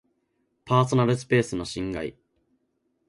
[0.65, 2.15] パーソナルスペースの侵害